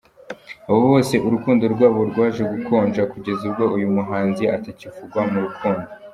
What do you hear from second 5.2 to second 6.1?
mu rukundo.